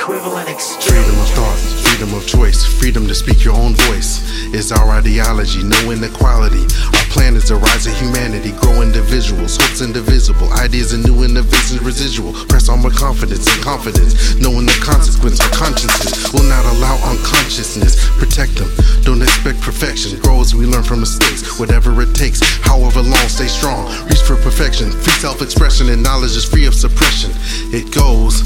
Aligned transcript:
equivalent. 0.00 0.48
Freedom 0.80 1.18
of 1.20 1.28
thought, 1.36 1.58
freedom 1.84 2.14
of 2.14 2.26
choice, 2.26 2.64
freedom 2.64 3.06
to 3.06 3.14
speak 3.14 3.44
your 3.44 3.54
own 3.54 3.74
voice 3.74 4.24
is 4.54 4.72
our 4.72 4.90
ideology. 4.90 5.62
No 5.62 5.90
inequality. 5.90 6.64
Our 6.96 7.06
plan 7.12 7.36
is 7.36 7.44
to 7.52 7.56
rise 7.56 7.86
of 7.86 7.92
humanity, 8.00 8.52
grow 8.52 8.80
individuals, 8.80 9.56
hopes 9.60 9.82
indivisible, 9.82 10.50
ideas 10.54 10.92
and 10.92 11.04
new 11.04 11.22
innovations 11.22 11.82
residual. 11.82 12.32
Press 12.48 12.68
on 12.68 12.82
with 12.82 12.96
confidence 12.96 13.46
and 13.46 13.62
confidence, 13.62 14.36
knowing 14.40 14.66
the 14.66 14.78
consequence. 14.82 15.38
Our 15.40 15.52
consciences 15.52 16.32
will 16.32 16.48
not 16.48 16.64
allow 16.64 16.96
unconsciousness. 17.04 18.08
Protect 18.16 18.56
them. 18.56 18.70
Don't 19.02 19.22
expect 19.22 19.60
perfection. 19.60 20.18
Grow 20.20 20.40
as 20.40 20.54
we 20.54 20.64
learn 20.64 20.82
from 20.82 21.00
mistakes. 21.00 21.58
Whatever 21.60 21.92
it 22.00 22.14
takes, 22.14 22.40
however 22.64 23.02
long, 23.02 23.28
stay 23.28 23.48
strong. 23.48 23.86
Reach 24.08 24.22
for 24.22 24.36
perfection. 24.36 24.90
Free 24.90 25.12
self-expression 25.20 25.90
and 25.90 26.02
knowledge 26.02 26.36
is 26.36 26.44
free 26.48 26.64
of 26.66 26.74
suppression. 26.74 27.30
It 27.72 27.92
goes, 27.94 28.40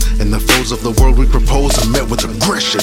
and 0.65 0.73
of 0.73 0.83
the 0.83 1.03
world 1.03 1.19
we 1.19 1.27
propose 1.27 1.77
are 1.77 1.91
met 1.91 2.09
with 2.09 2.25
aggression. 2.25 2.81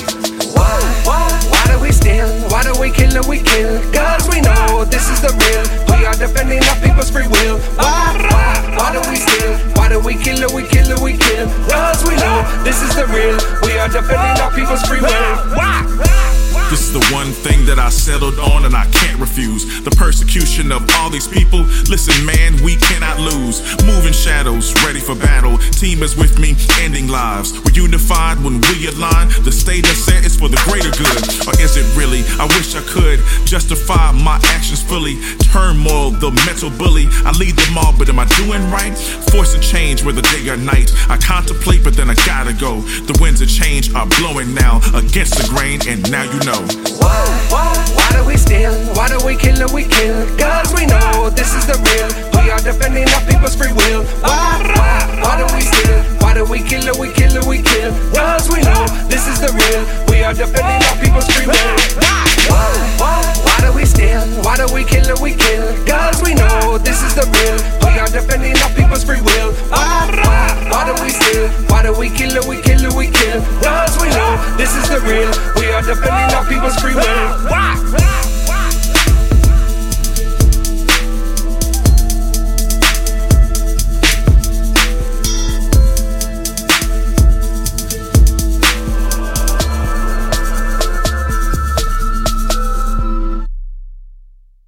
Why? 0.54 0.78
Why? 1.02 1.26
Why 1.50 1.64
do 1.66 1.82
we 1.82 1.92
steal? 1.92 2.30
Why 2.50 2.62
do 2.62 2.78
we 2.80 2.92
kill 2.92 3.10
and 3.10 3.26
we 3.26 3.42
kill? 3.42 3.82
Cause 3.90 4.30
we 4.30 4.42
know 4.42 4.86
this 4.86 5.10
is 5.10 5.22
the 5.22 5.34
real. 5.34 5.66
We 5.90 6.06
are 6.06 6.14
defending 6.14 6.62
our 6.62 6.78
people's 6.78 7.10
free 7.10 7.26
will. 7.26 7.58
Why? 7.82 8.14
Why? 8.30 8.78
Why 8.78 8.90
do 8.94 9.02
we 9.10 9.16
steal? 9.16 9.58
Why 9.74 9.90
do 9.90 10.00
we 10.00 10.14
kill 10.14 10.44
and 10.46 10.54
we 10.54 10.62
kill 10.70 10.94
and 10.94 11.02
we 11.02 11.18
kill? 11.18 11.48
Cause 11.74 12.06
we 12.06 12.14
know 12.22 12.46
this 12.62 12.82
is 12.86 12.94
the 12.94 13.08
real. 13.10 13.42
We 13.66 13.80
are 13.80 13.90
defending 13.90 14.38
our 14.46 14.54
people's 14.54 14.84
free 14.86 15.02
will. 15.02 15.34
Why? 15.58 16.21
This 16.72 16.88
is 16.88 16.94
the 16.94 17.04
one 17.12 17.36
thing 17.36 17.66
that 17.66 17.80
I 17.80 17.90
settled 17.90 18.40
on 18.40 18.64
and 18.64 18.74
I 18.74 18.88
can't 18.96 19.20
refuse. 19.20 19.84
The 19.84 19.92
persecution 19.92 20.72
of 20.72 20.88
all 20.96 21.10
these 21.10 21.28
people. 21.28 21.68
Listen, 21.92 22.16
man, 22.26 22.56
we 22.64 22.80
cannot 22.80 23.20
lose. 23.20 23.60
Moving 23.84 24.16
shadows, 24.16 24.72
ready 24.88 25.04
for 25.04 25.14
battle. 25.14 25.60
Team 25.76 26.00
is 26.02 26.16
with 26.16 26.40
me, 26.40 26.56
ending 26.80 27.12
lives. 27.12 27.52
We're 27.60 27.76
unified 27.76 28.40
when 28.40 28.64
we 28.72 28.88
align. 28.88 29.28
The 29.44 29.52
state 29.52 29.84
I 29.84 29.92
set 29.92 30.24
is 30.24 30.40
for 30.40 30.48
the 30.48 30.56
greater 30.64 30.96
good. 30.96 31.11
Is 31.72 31.78
it 31.78 31.88
really? 31.96 32.20
I 32.36 32.52
wish 32.60 32.76
I 32.76 32.84
could 32.84 33.24
justify 33.48 34.12
my 34.12 34.36
actions 34.52 34.84
fully. 34.84 35.16
Turmoil, 35.56 36.12
the 36.12 36.28
mental 36.44 36.70
bully. 36.70 37.08
I 37.24 37.32
lead 37.40 37.56
them 37.56 37.78
all, 37.78 37.96
but 37.98 38.10
am 38.10 38.20
I 38.20 38.28
doing 38.36 38.60
right? 38.68 38.92
Force 39.32 39.56
a 39.56 39.60
change 39.62 40.04
whether 40.04 40.22
day 40.36 40.50
or 40.50 40.58
night. 40.58 40.92
I 41.08 41.16
contemplate, 41.16 41.82
but 41.82 41.96
then 41.96 42.10
I 42.10 42.16
gotta 42.28 42.52
go. 42.52 42.82
The 43.08 43.18
winds 43.24 43.40
of 43.40 43.48
change 43.48 43.88
are 43.96 44.06
blowing 44.20 44.54
now 44.54 44.84
against 44.92 45.40
the 45.40 45.48
grain, 45.48 45.80
and 45.88 46.04
now 46.12 46.28
you 46.28 46.44
know. 46.44 46.60
Why? 47.00 47.24
Why? 47.48 47.72
Why 47.96 48.20
do 48.20 48.28
we 48.28 48.36
steal? 48.36 48.76
Why 49.00 49.08
do 49.08 49.24
we 49.24 49.40
kill 49.40 49.56
and 49.56 49.72
we 49.72 49.88
kill? 49.88 50.28
Cause 50.36 50.76
we 50.76 50.84
know 50.92 51.32
this 51.32 51.56
is 51.56 51.64
the 51.72 51.80
real. 51.88 52.12
We 52.36 52.52
are 52.52 52.60
defending 52.60 53.08
our 53.16 53.24
people's 53.24 53.56
free 53.56 53.72
will. 53.72 54.04
Why? 54.20 54.60
Why? 54.76 55.08
Why 55.24 55.34
do 55.40 55.48
we 55.56 55.64
steal? 55.64 56.04
Why 56.20 56.34
do 56.36 56.44
we 56.44 56.60
kill 56.60 56.84
and 56.84 57.00
we 57.00 57.16
kill 57.16 57.32
and 57.32 57.48
we 57.48 57.64
kill? 57.64 57.96
Cause 58.12 58.52
we 58.52 58.60
know 58.60 58.81
this 59.12 59.28
is 59.28 59.44
the 59.44 59.52
real. 59.52 59.84
We 60.08 60.24
are 60.24 60.34
defending 60.34 60.80
our 60.88 60.96
people's 61.04 61.28
freedom. 61.36 61.52
Why? 62.00 62.72
Why? 62.96 63.20
Why 63.44 63.58
do 63.60 63.76
we 63.76 63.84
steal? 63.84 64.24
Why 64.40 64.56
do 64.56 64.72
we 64.74 64.86
kill? 64.88 65.04
We 65.22 65.36
kill. 65.36 65.68
Cause 65.84 66.24
we 66.24 66.34
know 66.34 66.78
this 66.80 67.04
is 67.04 67.14
the 67.14 67.28
real. 67.28 67.60
We 67.84 68.00
are 68.00 68.08
defending 68.08 68.56
our 68.64 68.72
people's 68.72 69.04
free 69.04 69.20
will. 69.20 69.52
Why? 69.68 70.08
Why? 70.16 70.48
Why 70.72 70.82
do 70.88 71.04
we 71.04 71.10
steal? 71.10 71.50
Why 71.68 71.84
do 71.84 71.92
we 71.92 72.08
kill? 72.10 72.40
We 72.48 72.62
kill. 72.64 72.88
We 72.96 73.12
kill. 73.12 73.44
Cause 73.60 74.00
we 74.00 74.08
know 74.16 74.40
this 74.56 74.72
is 74.80 74.88
the 74.88 75.04
real. 75.04 75.28
We 75.60 75.68
are 75.76 75.84
defending 75.84 76.32
our 76.32 76.48
people's 76.48 76.80
free 76.80 76.96
will. 76.96 77.52
Why? 77.52 78.11